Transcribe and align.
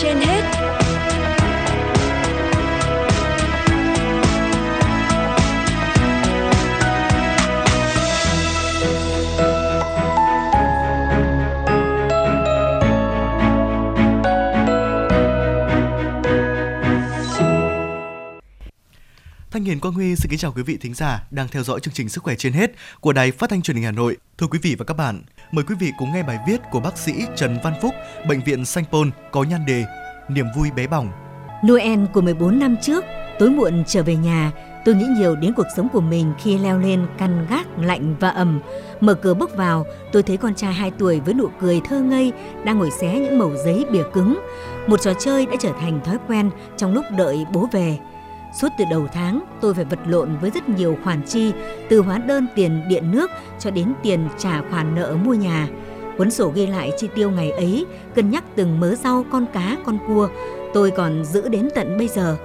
trên 0.00 0.31
hết 19.62 19.66
Thanh 19.66 19.68
Hiền 19.68 19.80
Quang 19.80 19.94
Huy 19.94 20.16
xin 20.16 20.30
kính 20.30 20.38
chào 20.38 20.52
quý 20.52 20.62
vị 20.62 20.76
thính 20.76 20.94
giả 20.94 21.22
đang 21.30 21.48
theo 21.48 21.62
dõi 21.62 21.80
chương 21.80 21.94
trình 21.94 22.08
Sức 22.08 22.24
khỏe 22.24 22.34
trên 22.38 22.52
hết 22.52 22.70
của 23.00 23.12
Đài 23.12 23.32
Phát 23.32 23.50
thanh 23.50 23.62
Truyền 23.62 23.76
hình 23.76 23.84
Hà 23.84 23.90
Nội. 23.90 24.16
Thưa 24.38 24.46
quý 24.46 24.58
vị 24.62 24.74
và 24.78 24.84
các 24.84 24.96
bạn, 24.96 25.22
mời 25.52 25.64
quý 25.68 25.74
vị 25.80 25.90
cùng 25.98 26.12
nghe 26.12 26.22
bài 26.22 26.38
viết 26.48 26.60
của 26.70 26.80
bác 26.80 26.98
sĩ 26.98 27.12
Trần 27.36 27.58
Văn 27.64 27.74
Phúc, 27.82 27.94
bệnh 28.28 28.40
viện 28.44 28.64
Sanh 28.64 28.84
Pôn 28.90 29.10
có 29.32 29.42
nhan 29.42 29.66
đề 29.66 29.84
Niềm 30.28 30.46
vui 30.56 30.70
bé 30.70 30.86
bỏng. 30.86 31.10
Noel 31.66 32.04
của 32.12 32.20
14 32.20 32.58
năm 32.58 32.76
trước, 32.82 33.04
tối 33.38 33.50
muộn 33.50 33.84
trở 33.86 34.02
về 34.02 34.16
nhà, 34.16 34.52
tôi 34.84 34.94
nghĩ 34.94 35.06
nhiều 35.18 35.36
đến 35.36 35.52
cuộc 35.56 35.66
sống 35.76 35.88
của 35.92 36.00
mình 36.00 36.32
khi 36.42 36.58
leo 36.58 36.78
lên 36.78 37.06
căn 37.18 37.46
gác 37.50 37.66
lạnh 37.78 38.16
và 38.20 38.28
ẩm. 38.28 38.60
Mở 39.00 39.14
cửa 39.14 39.34
bước 39.34 39.56
vào, 39.56 39.86
tôi 40.12 40.22
thấy 40.22 40.36
con 40.36 40.54
trai 40.54 40.72
2 40.72 40.90
tuổi 40.90 41.20
với 41.20 41.34
nụ 41.34 41.48
cười 41.60 41.80
thơ 41.84 42.00
ngây 42.00 42.32
đang 42.64 42.78
ngồi 42.78 42.90
xé 43.00 43.18
những 43.18 43.38
mẩu 43.38 43.52
giấy 43.64 43.84
bìa 43.92 44.04
cứng. 44.12 44.40
Một 44.86 45.00
trò 45.00 45.14
chơi 45.14 45.46
đã 45.46 45.52
trở 45.60 45.72
thành 45.80 46.00
thói 46.04 46.18
quen 46.28 46.50
trong 46.76 46.94
lúc 46.94 47.04
đợi 47.16 47.44
bố 47.52 47.68
về. 47.72 47.98
Suốt 48.52 48.68
từ 48.78 48.84
đầu 48.90 49.06
tháng, 49.12 49.40
tôi 49.60 49.74
phải 49.74 49.84
vật 49.84 49.98
lộn 50.06 50.36
với 50.36 50.50
rất 50.50 50.68
nhiều 50.68 50.98
khoản 51.04 51.22
chi, 51.22 51.52
từ 51.88 52.00
hóa 52.00 52.18
đơn 52.18 52.46
tiền 52.54 52.88
điện 52.88 53.10
nước 53.10 53.30
cho 53.58 53.70
đến 53.70 53.92
tiền 54.02 54.28
trả 54.38 54.62
khoản 54.70 54.94
nợ 54.94 55.16
mua 55.24 55.34
nhà. 55.34 55.68
Cuốn 56.18 56.30
sổ 56.30 56.52
ghi 56.54 56.66
lại 56.66 56.92
chi 56.98 57.08
tiêu 57.14 57.30
ngày 57.30 57.50
ấy, 57.50 57.86
cân 58.14 58.30
nhắc 58.30 58.44
từng 58.56 58.80
mớ 58.80 58.94
rau, 58.94 59.24
con 59.32 59.46
cá, 59.52 59.76
con 59.84 59.98
cua, 60.06 60.28
tôi 60.74 60.90
còn 60.90 61.24
giữ 61.24 61.48
đến 61.48 61.68
tận 61.74 61.98
bây 61.98 62.08
giờ. 62.08 62.36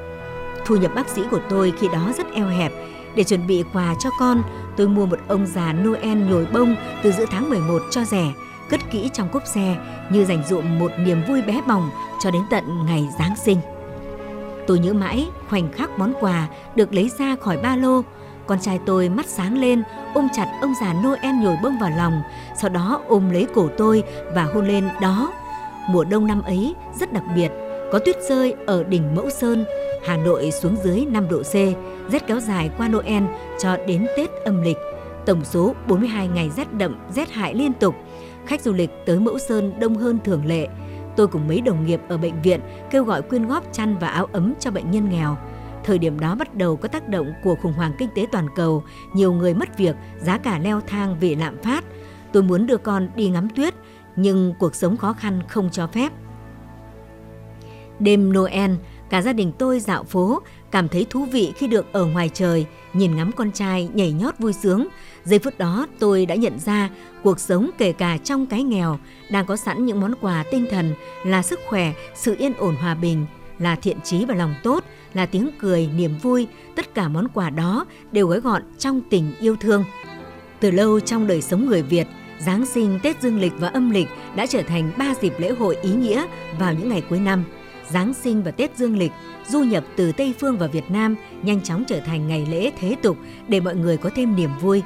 Thu 0.66 0.76
nhập 0.76 0.92
bác 0.96 1.10
sĩ 1.10 1.22
của 1.32 1.40
tôi 1.50 1.74
khi 1.80 1.88
đó 1.94 2.12
rất 2.18 2.28
eo 2.34 2.48
hẹp. 2.48 2.72
Để 3.16 3.24
chuẩn 3.24 3.48
bị 3.48 3.64
quà 3.74 3.96
cho 4.00 4.10
con, 4.20 4.44
tôi 4.78 4.88
mua 4.88 5.06
một 5.06 5.20
ông 5.28 5.46
già 5.46 5.74
Noel 5.74 6.18
nhồi 6.18 6.46
bông 6.54 6.76
từ 7.04 7.12
giữa 7.12 7.26
tháng 7.32 7.50
11 7.50 7.82
cho 7.92 8.04
rẻ, 8.04 8.34
cất 8.70 8.92
kỹ 8.92 9.10
trong 9.14 9.30
cốp 9.30 9.44
xe 9.48 9.76
như 10.10 10.26
dành 10.26 10.44
dụm 10.50 10.80
một 10.80 10.92
niềm 11.00 11.22
vui 11.28 11.42
bé 11.42 11.62
bỏng 11.68 11.90
cho 12.24 12.32
đến 12.32 12.42
tận 12.50 12.86
ngày 12.86 13.08
Giáng 13.20 13.36
sinh. 13.36 13.58
Tôi 14.68 14.80
nhớ 14.80 14.94
mãi 14.94 15.28
khoảnh 15.50 15.72
khắc 15.72 16.00
món 16.00 16.14
quà 16.20 16.48
được 16.76 16.94
lấy 16.94 17.12
ra 17.20 17.36
khỏi 17.36 17.58
ba 17.58 17.76
lô. 17.76 18.02
Con 18.48 18.60
trai 18.60 18.80
tôi 18.86 19.10
mắt 19.10 19.26
sáng 19.26 19.58
lên, 19.58 19.84
ôm 20.14 20.28
chặt 20.36 20.58
ông 20.62 20.74
già 20.82 20.94
Noel 20.94 21.44
nhồi 21.44 21.58
bông 21.64 21.78
vào 21.80 21.90
lòng, 21.98 22.22
sau 22.62 22.70
đó 22.70 23.02
ôm 23.08 23.30
lấy 23.30 23.48
cổ 23.56 23.70
tôi 23.78 24.04
và 24.34 24.44
hôn 24.44 24.68
lên 24.68 24.90
đó. 25.02 25.34
Mùa 25.90 26.04
đông 26.04 26.28
năm 26.28 26.42
ấy 26.42 26.76
rất 27.00 27.14
đặc 27.14 27.24
biệt, 27.36 27.52
có 27.92 28.00
tuyết 28.00 28.16
rơi 28.30 28.56
ở 28.66 28.84
đỉnh 28.84 29.16
Mẫu 29.16 29.30
Sơn, 29.30 29.66
Hà 30.06 30.18
Nội 30.18 30.52
xuống 30.52 30.76
dưới 30.84 31.06
5 31.06 31.30
độ 31.30 31.44
C, 31.44 31.54
rét 32.12 32.28
kéo 32.28 32.40
dài 32.40 32.70
qua 32.78 32.88
Noel 32.88 33.24
cho 33.60 33.78
đến 33.88 34.08
Tết 34.18 34.30
âm 34.46 34.62
lịch. 34.62 34.78
Tổng 35.26 35.46
số 35.46 35.74
42 35.88 36.28
ngày 36.28 36.50
rét 36.58 36.74
đậm, 36.74 36.96
rét 37.12 37.32
hại 37.32 37.56
liên 37.56 37.74
tục. 37.74 37.96
Khách 38.46 38.62
du 38.62 38.74
lịch 38.74 38.90
tới 39.06 39.20
Mẫu 39.20 39.40
Sơn 39.40 39.74
đông 39.80 39.96
hơn 39.96 40.20
thường 40.24 40.46
lệ 40.46 40.68
tôi 41.18 41.28
cùng 41.28 41.48
mấy 41.48 41.62
đồng 41.62 41.86
nghiệp 41.86 42.02
ở 42.08 42.18
bệnh 42.18 42.42
viện 42.42 42.60
kêu 42.92 43.04
gọi 43.04 43.22
quyên 43.22 43.48
góp 43.48 43.74
chăn 43.74 43.98
và 43.98 44.08
áo 44.08 44.26
ấm 44.32 44.54
cho 44.60 44.72
bệnh 44.72 44.92
nhân 44.92 45.10
nghèo. 45.10 45.38
Thời 45.84 45.98
điểm 45.98 46.20
đó 46.20 46.36
bắt 46.36 46.56
đầu 46.56 46.76
có 46.76 46.88
tác 46.88 47.10
động 47.10 47.34
của 47.44 47.56
khủng 47.56 47.74
hoảng 47.74 47.94
kinh 47.98 48.10
tế 48.16 48.26
toàn 48.32 48.48
cầu, 48.56 48.84
nhiều 49.14 49.34
người 49.34 49.54
mất 49.54 49.78
việc, 49.78 49.96
giá 50.20 50.38
cả 50.38 50.60
leo 50.60 50.82
thang 50.82 51.18
vì 51.20 51.36
lạm 51.36 51.58
phát. 51.64 51.84
Tôi 52.32 52.44
muốn 52.44 52.68
đưa 52.68 52.78
con 52.78 53.10
đi 53.16 53.30
ngắm 53.30 53.50
tuyết, 53.50 53.74
nhưng 54.16 54.54
cuộc 54.60 54.76
sống 54.76 54.98
khó 54.98 55.14
khăn 55.14 55.42
không 55.48 55.70
cho 55.72 55.88
phép. 55.88 56.14
Đêm 58.00 58.34
Noel, 58.34 58.72
cả 59.10 59.22
gia 59.22 59.34
đình 59.34 59.52
tôi 59.58 59.80
dạo 59.80 60.04
phố, 60.04 60.42
cảm 60.78 60.88
thấy 60.88 61.06
thú 61.10 61.26
vị 61.26 61.54
khi 61.56 61.68
được 61.68 61.94
ở 61.94 62.06
ngoài 62.06 62.30
trời, 62.34 62.66
nhìn 62.94 63.16
ngắm 63.16 63.32
con 63.32 63.52
trai 63.52 63.90
nhảy 63.94 64.12
nhót 64.12 64.40
vui 64.40 64.54
sướng. 64.54 64.88
Giây 65.24 65.40
phút 65.40 65.58
đó 65.58 65.88
tôi 66.00 66.26
đã 66.26 66.36
nhận 66.36 66.60
ra 66.60 66.90
cuộc 67.24 67.40
sống 67.40 67.70
kể 67.78 67.92
cả 67.92 68.18
trong 68.18 68.46
cái 68.46 68.64
nghèo 68.64 69.00
đang 69.32 69.46
có 69.46 69.56
sẵn 69.56 69.86
những 69.86 70.02
món 70.02 70.14
quà 70.22 70.44
tinh 70.52 70.66
thần 70.72 70.94
là 71.26 71.42
sức 71.42 71.60
khỏe, 71.68 71.94
sự 72.16 72.36
yên 72.40 72.54
ổn 72.54 72.76
hòa 72.76 72.96
bình, 72.96 73.26
là 73.60 73.76
thiện 73.76 74.02
trí 74.04 74.26
và 74.26 74.36
lòng 74.36 74.56
tốt, 74.64 74.84
là 75.14 75.26
tiếng 75.26 75.50
cười, 75.60 75.90
niềm 75.96 76.18
vui, 76.22 76.48
tất 76.76 76.94
cả 76.94 77.08
món 77.08 77.28
quà 77.28 77.50
đó 77.50 77.86
đều 78.12 78.28
gói 78.28 78.40
gọn 78.40 78.62
trong 78.78 79.02
tình 79.10 79.34
yêu 79.40 79.56
thương. 79.56 79.84
Từ 80.60 80.72
lâu 80.72 81.00
trong 81.00 81.28
đời 81.28 81.42
sống 81.42 81.66
người 81.66 81.82
Việt, 81.82 82.08
Giáng 82.40 82.66
sinh, 82.66 83.00
Tết 83.04 83.22
Dương 83.22 83.40
lịch 83.40 83.54
và 83.60 83.68
âm 83.68 83.90
lịch 83.92 84.08
đã 84.36 84.46
trở 84.46 84.62
thành 84.62 84.92
ba 84.98 85.14
dịp 85.22 85.34
lễ 85.38 85.50
hội 85.50 85.78
ý 85.82 85.92
nghĩa 85.92 86.26
vào 86.60 86.74
những 86.74 86.90
ngày 86.90 87.04
cuối 87.10 87.20
năm. 87.20 87.44
Giáng 87.92 88.14
sinh 88.14 88.44
và 88.44 88.52
Tết 88.52 88.78
Dương 88.78 88.98
lịch 88.98 89.12
du 89.48 89.60
nhập 89.60 89.84
từ 89.96 90.12
Tây 90.12 90.34
Phương 90.40 90.58
vào 90.58 90.70
Việt 90.70 90.92
Nam 90.92 91.16
nhanh 91.44 91.62
chóng 91.62 91.84
trở 91.88 92.00
thành 92.00 92.28
ngày 92.28 92.48
lễ 92.50 92.72
thế 92.80 92.96
tục 93.02 93.18
để 93.48 93.60
mọi 93.60 93.76
người 93.76 93.98
có 93.98 94.10
thêm 94.16 94.36
niềm 94.36 94.50
vui. 94.62 94.84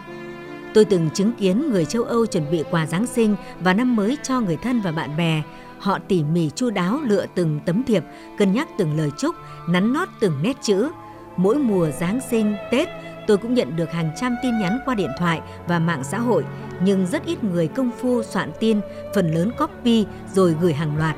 Tôi 0.74 0.86
từng 0.86 1.10
chứng 1.14 1.34
kiến 1.34 1.70
người 1.72 1.86
châu 1.86 2.04
Âu 2.04 2.26
chuẩn 2.26 2.52
bị 2.52 2.64
quà 2.72 2.86
Giáng 2.86 3.08
sinh 3.08 3.36
và 3.60 3.74
năm 3.74 3.96
mới 3.96 4.18
cho 4.24 4.42
người 4.42 4.58
thân 4.58 4.82
và 4.82 4.92
bạn 4.92 5.18
bè. 5.18 5.42
Họ 5.80 6.00
tỉ 6.08 6.24
mỉ 6.24 6.50
chu 6.50 6.70
đáo 6.70 7.00
lựa 7.04 7.26
từng 7.36 7.60
tấm 7.66 7.84
thiệp, 7.84 8.04
cân 8.38 8.54
nhắc 8.54 8.68
từng 8.78 8.98
lời 8.98 9.10
chúc, 9.18 9.36
nắn 9.70 9.94
nót 9.94 10.08
từng 10.20 10.34
nét 10.42 10.58
chữ. 10.62 10.90
Mỗi 11.38 11.56
mùa 11.56 11.90
Giáng 12.00 12.20
sinh, 12.30 12.56
Tết, 12.72 12.90
tôi 13.28 13.38
cũng 13.38 13.54
nhận 13.54 13.76
được 13.76 13.92
hàng 13.92 14.12
trăm 14.22 14.36
tin 14.44 14.60
nhắn 14.60 14.80
qua 14.86 14.96
điện 14.96 15.12
thoại 15.20 15.42
và 15.68 15.80
mạng 15.80 16.04
xã 16.04 16.20
hội, 16.20 16.44
nhưng 16.84 17.08
rất 17.08 17.26
ít 17.26 17.44
người 17.44 17.68
công 17.68 17.92
phu 18.02 18.24
soạn 18.24 18.52
tin, 18.60 18.80
phần 19.16 19.32
lớn 19.32 19.52
copy 19.60 20.06
rồi 20.34 20.56
gửi 20.62 20.74
hàng 20.74 20.98
loạt. 20.98 21.16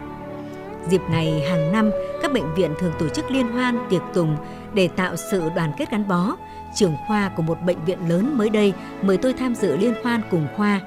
Dịp 0.89 1.01
này 1.09 1.43
hàng 1.49 1.71
năm, 1.71 1.91
các 2.21 2.33
bệnh 2.33 2.53
viện 2.55 2.73
thường 2.79 2.91
tổ 2.99 3.09
chức 3.09 3.31
liên 3.31 3.51
hoan, 3.51 3.79
tiệc 3.89 4.01
tùng 4.13 4.37
để 4.73 4.87
tạo 4.87 5.15
sự 5.15 5.41
đoàn 5.55 5.71
kết 5.77 5.91
gắn 5.91 6.07
bó. 6.07 6.35
Trưởng 6.75 6.95
khoa 7.07 7.31
của 7.37 7.43
một 7.43 7.57
bệnh 7.65 7.85
viện 7.85 8.09
lớn 8.09 8.37
mới 8.37 8.49
đây 8.49 8.73
mời 9.01 9.17
tôi 9.17 9.33
tham 9.33 9.55
dự 9.55 9.77
liên 9.77 9.93
hoan 10.03 10.21
cùng 10.31 10.47
khoa. 10.55 10.81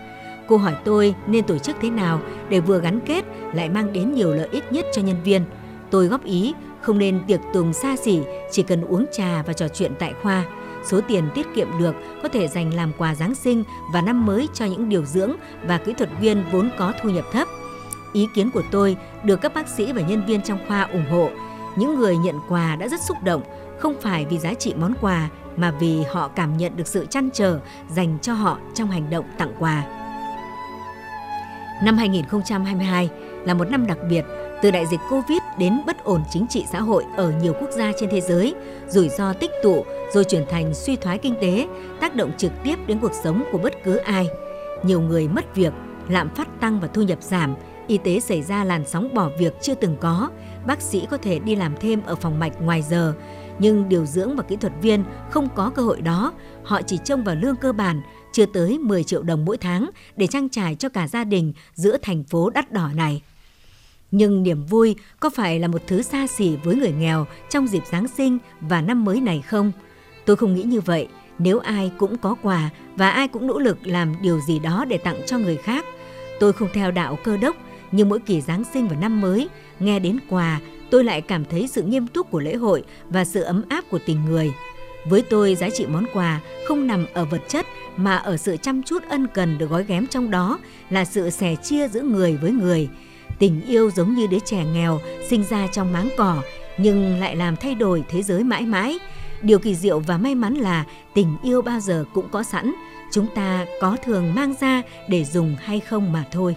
Cô 0.48 0.56
hỏi 0.56 0.74
tôi 0.84 1.14
nên 1.26 1.44
tổ 1.44 1.58
chức 1.58 1.76
thế 1.80 1.90
nào 1.90 2.20
để 2.48 2.60
vừa 2.60 2.80
gắn 2.80 3.00
kết 3.00 3.24
lại 3.54 3.68
mang 3.68 3.92
đến 3.92 4.12
nhiều 4.12 4.34
lợi 4.34 4.48
ích 4.52 4.72
nhất 4.72 4.86
cho 4.92 5.02
nhân 5.02 5.22
viên. 5.24 5.42
Tôi 5.90 6.06
góp 6.06 6.24
ý 6.24 6.54
không 6.80 6.98
nên 6.98 7.20
tiệc 7.26 7.40
tùng 7.52 7.72
xa 7.72 7.96
xỉ, 7.96 8.20
chỉ 8.50 8.62
cần 8.62 8.84
uống 8.84 9.06
trà 9.12 9.42
và 9.46 9.52
trò 9.52 9.68
chuyện 9.68 9.92
tại 9.98 10.14
khoa. 10.22 10.44
Số 10.84 11.00
tiền 11.08 11.24
tiết 11.34 11.46
kiệm 11.54 11.68
được 11.78 11.94
có 12.22 12.28
thể 12.28 12.48
dành 12.48 12.74
làm 12.74 12.92
quà 12.98 13.14
Giáng 13.14 13.34
sinh 13.34 13.64
và 13.92 14.00
năm 14.00 14.26
mới 14.26 14.48
cho 14.54 14.64
những 14.64 14.88
điều 14.88 15.04
dưỡng 15.04 15.32
và 15.66 15.78
kỹ 15.78 15.92
thuật 15.92 16.10
viên 16.20 16.44
vốn 16.52 16.70
có 16.78 16.92
thu 17.02 17.10
nhập 17.10 17.24
thấp. 17.32 17.48
Ý 18.16 18.28
kiến 18.34 18.50
của 18.50 18.62
tôi 18.70 18.96
được 19.24 19.40
các 19.40 19.54
bác 19.54 19.68
sĩ 19.68 19.92
và 19.92 20.00
nhân 20.00 20.26
viên 20.26 20.42
trong 20.42 20.58
khoa 20.68 20.82
ủng 20.82 21.04
hộ. 21.10 21.30
Những 21.76 21.98
người 21.98 22.16
nhận 22.16 22.34
quà 22.48 22.76
đã 22.76 22.88
rất 22.88 23.00
xúc 23.00 23.16
động, 23.24 23.42
không 23.78 23.94
phải 24.00 24.26
vì 24.26 24.38
giá 24.38 24.54
trị 24.54 24.74
món 24.76 24.94
quà 25.00 25.28
mà 25.56 25.70
vì 25.70 26.02
họ 26.02 26.28
cảm 26.28 26.56
nhận 26.56 26.76
được 26.76 26.86
sự 26.86 27.06
chăn 27.10 27.28
trở 27.32 27.60
dành 27.88 28.18
cho 28.22 28.32
họ 28.32 28.58
trong 28.74 28.90
hành 28.90 29.10
động 29.10 29.24
tặng 29.38 29.52
quà. 29.58 29.84
Năm 31.84 31.96
2022 31.98 33.10
là 33.44 33.54
một 33.54 33.70
năm 33.70 33.86
đặc 33.86 33.98
biệt, 34.10 34.24
từ 34.62 34.70
đại 34.70 34.86
dịch 34.86 35.00
Covid 35.10 35.38
đến 35.58 35.80
bất 35.86 36.04
ổn 36.04 36.22
chính 36.30 36.46
trị 36.50 36.64
xã 36.72 36.80
hội 36.80 37.04
ở 37.16 37.32
nhiều 37.42 37.52
quốc 37.60 37.70
gia 37.70 37.92
trên 38.00 38.10
thế 38.10 38.20
giới, 38.20 38.54
rủi 38.88 39.08
ro 39.08 39.32
tích 39.32 39.50
tụ 39.62 39.84
rồi 40.14 40.24
chuyển 40.24 40.46
thành 40.50 40.74
suy 40.74 40.96
thoái 40.96 41.18
kinh 41.18 41.34
tế, 41.40 41.68
tác 42.00 42.14
động 42.14 42.32
trực 42.38 42.52
tiếp 42.64 42.76
đến 42.86 42.98
cuộc 42.98 43.12
sống 43.24 43.44
của 43.52 43.58
bất 43.58 43.72
cứ 43.84 43.96
ai. 43.96 44.28
Nhiều 44.82 45.00
người 45.00 45.28
mất 45.28 45.54
việc, 45.54 45.72
lạm 46.08 46.28
phát 46.34 46.48
tăng 46.60 46.80
và 46.80 46.88
thu 46.88 47.02
nhập 47.02 47.22
giảm, 47.22 47.54
y 47.86 47.98
tế 47.98 48.20
xảy 48.20 48.42
ra 48.42 48.64
làn 48.64 48.84
sóng 48.86 49.14
bỏ 49.14 49.30
việc 49.38 49.54
chưa 49.62 49.74
từng 49.74 49.96
có, 50.00 50.30
bác 50.66 50.80
sĩ 50.80 51.06
có 51.10 51.16
thể 51.16 51.38
đi 51.38 51.56
làm 51.56 51.74
thêm 51.80 52.02
ở 52.06 52.14
phòng 52.14 52.38
mạch 52.38 52.62
ngoài 52.62 52.82
giờ, 52.82 53.14
nhưng 53.58 53.88
điều 53.88 54.06
dưỡng 54.06 54.36
và 54.36 54.42
kỹ 54.42 54.56
thuật 54.56 54.72
viên 54.82 55.04
không 55.30 55.48
có 55.54 55.70
cơ 55.70 55.82
hội 55.82 56.00
đó, 56.00 56.32
họ 56.64 56.82
chỉ 56.82 56.98
trông 57.04 57.24
vào 57.24 57.34
lương 57.34 57.56
cơ 57.56 57.72
bản 57.72 58.02
chưa 58.32 58.46
tới 58.46 58.78
10 58.78 59.04
triệu 59.04 59.22
đồng 59.22 59.44
mỗi 59.44 59.56
tháng 59.56 59.90
để 60.16 60.26
trang 60.26 60.48
trải 60.48 60.74
cho 60.74 60.88
cả 60.88 61.08
gia 61.08 61.24
đình 61.24 61.52
giữa 61.74 61.96
thành 62.02 62.24
phố 62.24 62.50
đắt 62.50 62.72
đỏ 62.72 62.90
này. 62.94 63.22
Nhưng 64.10 64.42
niềm 64.42 64.64
vui 64.64 64.96
có 65.20 65.30
phải 65.30 65.58
là 65.58 65.68
một 65.68 65.82
thứ 65.86 66.02
xa 66.02 66.26
xỉ 66.26 66.56
với 66.56 66.76
người 66.76 66.92
nghèo 66.92 67.26
trong 67.48 67.66
dịp 67.66 67.82
Giáng 67.92 68.08
sinh 68.08 68.38
và 68.60 68.80
năm 68.80 69.04
mới 69.04 69.20
này 69.20 69.42
không? 69.42 69.72
Tôi 70.26 70.36
không 70.36 70.54
nghĩ 70.54 70.62
như 70.62 70.80
vậy. 70.80 71.08
Nếu 71.38 71.58
ai 71.58 71.92
cũng 71.98 72.18
có 72.18 72.34
quà 72.42 72.70
và 72.96 73.10
ai 73.10 73.28
cũng 73.28 73.46
nỗ 73.46 73.58
lực 73.58 73.86
làm 73.86 74.14
điều 74.22 74.40
gì 74.40 74.58
đó 74.58 74.84
để 74.88 74.98
tặng 74.98 75.20
cho 75.26 75.38
người 75.38 75.56
khác. 75.56 75.84
Tôi 76.40 76.52
không 76.52 76.68
theo 76.72 76.90
đạo 76.90 77.18
cơ 77.24 77.36
đốc, 77.36 77.56
nhưng 77.92 78.08
mỗi 78.08 78.18
kỳ 78.18 78.40
Giáng 78.40 78.64
sinh 78.72 78.88
và 78.88 78.96
năm 78.96 79.20
mới, 79.20 79.48
nghe 79.80 79.98
đến 79.98 80.18
quà, 80.28 80.60
tôi 80.90 81.04
lại 81.04 81.20
cảm 81.20 81.44
thấy 81.44 81.68
sự 81.68 81.82
nghiêm 81.82 82.06
túc 82.06 82.30
của 82.30 82.40
lễ 82.40 82.54
hội 82.54 82.82
và 83.08 83.24
sự 83.24 83.42
ấm 83.42 83.64
áp 83.68 83.84
của 83.90 83.98
tình 84.06 84.24
người. 84.24 84.52
Với 85.08 85.22
tôi, 85.22 85.54
giá 85.54 85.70
trị 85.70 85.86
món 85.86 86.04
quà 86.12 86.40
không 86.66 86.86
nằm 86.86 87.06
ở 87.12 87.24
vật 87.24 87.42
chất 87.48 87.66
mà 87.96 88.16
ở 88.16 88.36
sự 88.36 88.56
chăm 88.56 88.82
chút 88.82 89.02
ân 89.08 89.26
cần 89.34 89.58
được 89.58 89.70
gói 89.70 89.84
ghém 89.84 90.06
trong 90.06 90.30
đó 90.30 90.58
là 90.90 91.04
sự 91.04 91.30
sẻ 91.30 91.56
chia 91.62 91.88
giữa 91.88 92.02
người 92.02 92.36
với 92.36 92.52
người. 92.52 92.88
Tình 93.38 93.60
yêu 93.66 93.90
giống 93.90 94.14
như 94.14 94.26
đứa 94.26 94.38
trẻ 94.38 94.64
nghèo 94.74 95.00
sinh 95.28 95.44
ra 95.44 95.66
trong 95.66 95.92
máng 95.92 96.08
cỏ 96.16 96.42
nhưng 96.78 97.20
lại 97.20 97.36
làm 97.36 97.56
thay 97.56 97.74
đổi 97.74 98.04
thế 98.08 98.22
giới 98.22 98.44
mãi 98.44 98.62
mãi. 98.62 98.98
Điều 99.42 99.58
kỳ 99.58 99.74
diệu 99.74 99.98
và 99.98 100.18
may 100.18 100.34
mắn 100.34 100.54
là 100.54 100.84
tình 101.14 101.36
yêu 101.42 101.62
bao 101.62 101.80
giờ 101.80 102.04
cũng 102.14 102.28
có 102.28 102.42
sẵn, 102.42 102.74
chúng 103.12 103.26
ta 103.34 103.66
có 103.80 103.96
thường 104.04 104.34
mang 104.34 104.54
ra 104.60 104.82
để 105.08 105.24
dùng 105.24 105.56
hay 105.60 105.80
không 105.80 106.12
mà 106.12 106.24
thôi. 106.32 106.56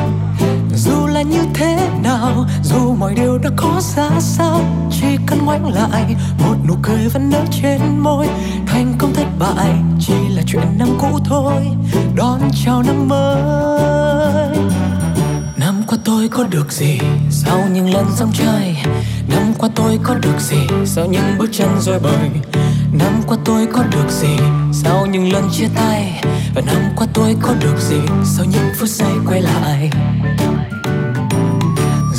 là 1.23 1.29
như 1.29 1.43
thế 1.53 1.89
nào? 2.03 2.45
Dù 2.63 2.93
mọi 2.93 3.13
điều 3.15 3.37
đã 3.37 3.49
có 3.55 3.81
ra 3.95 4.09
sao, 4.19 4.61
chỉ 4.91 5.07
cần 5.27 5.45
ngoảnh 5.45 5.73
lại, 5.73 6.15
một 6.39 6.55
nụ 6.67 6.73
cười 6.81 7.07
vẫn 7.07 7.29
nở 7.29 7.41
trên 7.51 7.81
môi. 7.99 8.27
Thành 8.67 8.93
công 8.97 9.13
thất 9.13 9.27
bại 9.39 9.73
chỉ 9.99 10.13
là 10.35 10.43
chuyện 10.47 10.77
năm 10.77 10.87
cũ 10.99 11.19
thôi. 11.25 11.67
Đón 12.15 12.39
chào 12.65 12.83
năm 12.83 13.07
mới. 13.07 14.57
Năm 15.57 15.83
qua 15.87 15.97
tôi 16.05 16.27
có 16.27 16.43
được 16.43 16.71
gì? 16.71 16.99
Sau 17.29 17.59
những 17.73 17.93
lần 17.93 18.05
dòng 18.17 18.31
chơi 18.33 18.75
năm 19.27 19.53
qua 19.57 19.69
tôi 19.75 19.99
có 20.03 20.15
được 20.15 20.39
gì? 20.39 20.67
Sau 20.85 21.05
những 21.05 21.37
bước 21.37 21.49
chân 21.51 21.69
rồi 21.79 21.99
bời, 21.99 22.29
năm 22.91 23.21
qua 23.27 23.37
tôi 23.45 23.67
có 23.73 23.83
được 23.83 24.09
gì? 24.09 24.37
Sau 24.73 25.05
những 25.05 25.33
lần 25.33 25.49
chia 25.51 25.67
tay, 25.75 26.23
và 26.55 26.61
năm 26.61 26.81
qua 26.95 27.07
tôi 27.13 27.35
có 27.41 27.53
được 27.59 27.77
gì? 27.79 27.99
Sau 28.23 28.45
những 28.45 28.69
phút 28.79 28.89
giây 28.89 29.13
quay 29.27 29.41
lại 29.41 29.89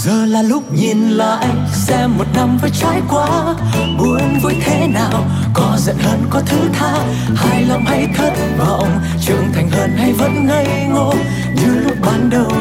giờ 0.04 0.26
là 0.26 0.42
lúc 0.42 0.72
nhìn 0.72 1.10
lại 1.10 1.46
xem 1.72 2.18
một 2.18 2.24
năm 2.34 2.58
vừa 2.62 2.68
trải 2.80 3.00
qua. 3.08 3.54
Buồn 3.98 4.38
vui 4.42 4.54
thế 4.64 4.86
nào, 4.86 5.24
có 5.54 5.76
giận 5.78 5.96
hơn, 5.98 6.26
có 6.30 6.42
thứ 6.46 6.56
tha. 6.72 6.92
Hài 7.36 7.62
lòng 7.64 7.84
hay 7.84 8.08
thất 8.16 8.32
vọng, 8.58 8.88
trưởng 9.20 9.52
thành 9.54 9.70
hơn 9.70 9.90
hay 9.96 10.12
vẫn 10.12 10.46
ngây 10.46 10.66
ngô. 10.90 11.14
Như 11.54 11.80
lúc 11.84 11.96
ban 12.06 12.30
đầu, 12.30 12.52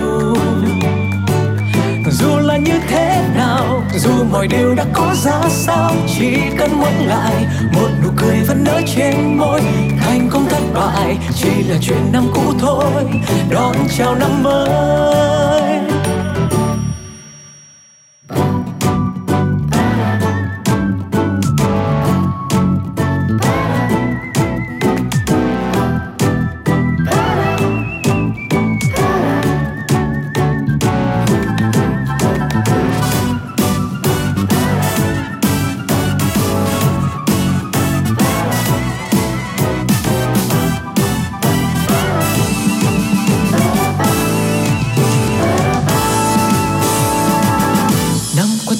dù 2.11 2.37
là 2.37 2.57
như 2.57 2.73
thế 2.87 3.23
nào, 3.35 3.83
dù 3.97 4.11
mọi 4.31 4.47
điều 4.47 4.75
đã 4.75 4.85
có 4.93 5.13
ra 5.23 5.41
sao, 5.49 5.93
chỉ 6.17 6.37
cần 6.57 6.79
muốn 6.79 7.07
lại, 7.07 7.45
một 7.73 7.89
nụ 8.03 8.09
cười 8.17 8.35
vẫn 8.47 8.63
nở 8.63 8.81
trên 8.95 9.37
môi. 9.37 9.61
Thành 9.99 10.29
công 10.31 10.45
thất 10.49 10.63
bại, 10.73 11.17
chỉ 11.35 11.63
là 11.63 11.77
chuyện 11.81 12.11
năm 12.11 12.23
cũ 12.33 12.53
thôi. 12.59 13.03
Đón 13.49 13.75
chào 13.97 14.15
năm 14.15 14.43
mới. 14.43 15.10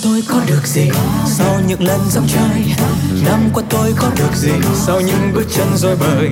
Tôi 0.04 0.24
có 0.28 0.42
được 0.48 0.68
gì? 0.68 0.90
Sau 1.28 1.62
những 1.68 1.84
lần 1.84 2.00
dòng 2.10 2.28
chơi 2.28 2.76
năm 3.26 3.50
qua 3.54 3.64
tôi 3.70 3.94
có 3.98 4.10
được 4.18 4.36
gì? 4.36 4.52
Sau 4.86 5.02
những 5.02 5.32
bước 5.34 5.46
chân 5.56 5.68
rồi 5.76 5.96
bời, 5.96 6.30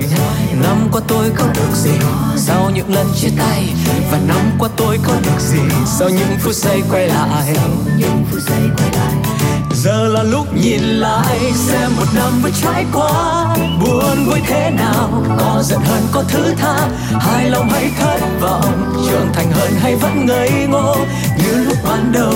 năm 0.62 0.88
qua 0.92 1.00
tôi 1.08 1.30
có 1.36 1.46
được 1.54 1.74
gì? 1.74 1.90
Sau 2.36 2.70
những 2.74 2.94
lần 2.94 3.06
chia 3.20 3.28
tay, 3.38 3.74
và 4.10 4.18
năm 4.26 4.50
qua 4.58 4.68
tôi 4.76 4.98
có 5.06 5.12
được 5.24 5.40
gì? 5.40 5.60
Sau 5.98 6.08
những 6.08 6.38
phút 6.40 6.54
giây 6.54 6.82
quay 6.90 7.08
lại 7.08 7.54
là 10.22 10.30
lúc 10.30 10.46
nhìn 10.54 10.80
lại, 10.80 11.52
xem 11.54 11.90
một 11.96 12.06
năm 12.14 12.32
vừa 12.42 12.50
trải 12.62 12.84
qua, 12.92 13.46
buồn 13.80 14.26
vui 14.26 14.40
thế 14.46 14.70
nào, 14.70 15.10
có 15.38 15.62
giận 15.62 15.80
hơn 15.80 16.02
có 16.12 16.24
thứ 16.28 16.54
tha, 16.58 16.88
hài 17.20 17.50
lòng 17.50 17.68
hay 17.70 17.90
thất 17.98 18.20
vọng, 18.40 18.94
trưởng 19.08 19.28
thành 19.32 19.50
hơn 19.52 19.70
hay 19.80 19.96
vẫn 19.96 20.26
ngây 20.26 20.50
ngô, 20.68 20.96
như 21.38 21.64
lúc 21.64 21.76
ban 21.84 22.12
đầu. 22.12 22.32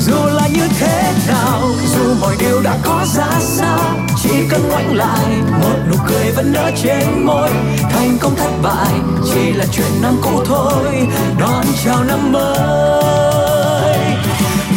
Dù 0.00 0.26
là 0.26 0.48
như 0.54 0.68
thế 0.78 1.12
nào, 1.28 1.60
dù 1.94 2.14
mọi 2.20 2.36
điều 2.38 2.62
đã 2.62 2.78
có 2.84 3.04
ra 3.14 3.28
sao, 3.40 3.80
chỉ 4.22 4.30
cần 4.50 4.68
ngoảnh 4.68 4.96
lại, 4.96 5.26
một 5.62 5.78
nụ 5.90 5.96
cười 6.08 6.30
vẫn 6.30 6.52
nở 6.52 6.70
trên 6.82 7.26
môi, 7.26 7.50
thành 7.90 8.18
công 8.20 8.36
thất 8.36 8.50
bại 8.62 8.92
chỉ 9.24 9.52
là 9.52 9.64
chuyện 9.72 10.02
năm 10.02 10.16
cũ 10.22 10.42
thôi, 10.44 11.08
đón 11.40 11.64
chào 11.84 12.04
năm 12.04 12.32
mới 12.32 13.55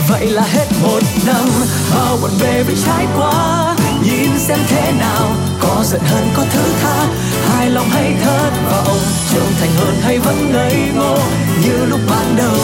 vậy 0.09 0.25
là 0.25 0.41
hết 0.41 0.65
một 0.81 0.99
năm, 1.25 1.49
bao 1.95 2.17
buồn 2.21 2.31
bề 2.41 2.63
bị 2.63 2.73
trải 2.85 3.05
qua. 3.17 3.75
Nhìn 4.03 4.39
xem 4.39 4.59
thế 4.67 4.91
nào, 4.99 5.31
có 5.59 5.83
giận 5.83 6.01
hơn, 6.01 6.29
có 6.33 6.45
thứ 6.53 6.63
tha. 6.81 7.07
Hài 7.47 7.69
lòng 7.69 7.89
hay 7.89 8.13
thất 8.23 8.51
vọng, 8.71 8.99
trưởng 9.31 9.51
thành 9.59 9.69
hơn 9.77 9.95
hay 10.01 10.19
vẫn 10.19 10.51
ngây 10.51 10.75
ngô. 10.95 11.17
Như 11.63 11.85
lúc 11.85 11.99
ban 12.09 12.35
đầu. 12.37 12.57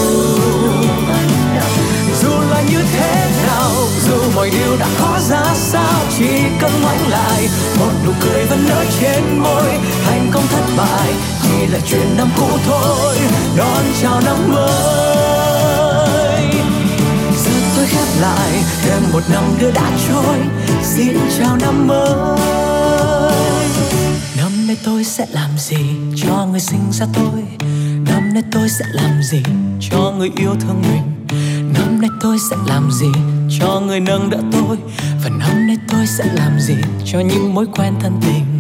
Dù 2.22 2.30
là 2.52 2.62
như 2.62 2.80
thế 2.94 3.28
nào, 3.48 3.72
dù 4.08 4.32
mọi 4.36 4.50
điều 4.50 4.78
đã 4.80 4.88
có 5.00 5.20
ra 5.30 5.44
sao, 5.56 6.00
chỉ 6.18 6.30
cần 6.62 6.72
ngoảnh 6.82 7.10
lại, 7.10 7.50
một 7.80 7.92
nụ 8.06 8.12
cười 8.22 8.46
vẫn 8.46 8.66
nở 8.70 8.86
trên 9.02 9.40
môi. 9.40 9.72
Thành 10.06 10.30
công 10.32 10.48
thất 10.48 10.64
bại, 10.78 11.14
chỉ 11.44 11.68
là 11.68 11.80
chuyện 11.88 12.18
năm 12.18 12.30
cũ 12.38 12.48
thôi. 12.66 13.18
Đón 13.58 13.84
chào 14.02 14.22
năm 14.22 14.54
mới 14.54 15.25
khép 17.88 18.08
lại, 18.22 18.64
thêm 18.82 19.04
một 19.14 19.24
năm 19.32 19.44
nữa 19.60 19.72
đã 19.76 19.92
trôi. 20.08 20.38
Xin 20.84 21.18
chào 21.40 21.58
năm 21.58 21.88
mới. 21.88 22.10
Năm 24.38 24.68
nay 24.68 24.78
tôi 24.86 25.04
sẽ 25.04 25.26
làm 25.32 25.50
gì 25.58 25.78
cho 26.16 26.48
người 26.52 26.60
sinh 26.60 26.92
ra 26.92 27.06
tôi? 27.14 27.44
Năm 28.06 28.34
nay 28.34 28.44
tôi 28.52 28.70
sẽ 28.70 28.86
làm 28.92 29.24
gì 29.24 29.44
cho 29.90 30.14
người 30.18 30.32
yêu 30.36 30.56
thương 30.62 30.82
mình? 30.82 31.26
Năm 31.74 32.02
nay 32.02 32.10
tôi 32.22 32.38
sẽ 32.50 32.56
làm 32.68 32.92
gì 32.92 33.12
cho 33.60 33.82
người 33.88 34.00
nâng 34.00 34.30
đỡ 34.30 34.40
tôi? 34.52 34.78
Và 35.24 35.30
năm 35.30 35.68
nay 35.68 35.78
tôi 35.92 36.08
sẽ 36.08 36.24
làm 36.34 36.60
gì 36.60 36.76
cho 37.06 37.20
những 37.20 37.54
mối 37.54 37.66
quen 37.76 37.94
thân 38.00 38.20
tình? 38.22 38.55